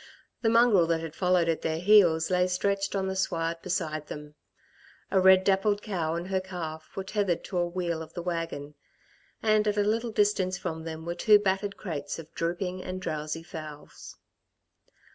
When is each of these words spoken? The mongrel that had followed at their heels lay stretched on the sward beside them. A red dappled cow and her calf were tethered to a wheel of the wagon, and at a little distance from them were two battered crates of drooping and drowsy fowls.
The 0.41 0.49
mongrel 0.49 0.87
that 0.87 0.99
had 0.99 1.13
followed 1.13 1.47
at 1.47 1.61
their 1.61 1.77
heels 1.77 2.31
lay 2.31 2.47
stretched 2.47 2.95
on 2.95 3.07
the 3.07 3.15
sward 3.15 3.57
beside 3.61 4.07
them. 4.07 4.33
A 5.11 5.19
red 5.21 5.43
dappled 5.43 5.83
cow 5.83 6.15
and 6.15 6.29
her 6.29 6.41
calf 6.41 6.89
were 6.95 7.03
tethered 7.03 7.43
to 7.43 7.59
a 7.59 7.67
wheel 7.67 8.01
of 8.01 8.13
the 8.15 8.23
wagon, 8.23 8.73
and 9.43 9.67
at 9.67 9.77
a 9.77 9.83
little 9.83 10.09
distance 10.09 10.57
from 10.57 10.85
them 10.85 11.05
were 11.05 11.13
two 11.13 11.37
battered 11.37 11.77
crates 11.77 12.17
of 12.17 12.33
drooping 12.33 12.83
and 12.83 12.99
drowsy 12.99 13.43
fowls. 13.43 14.17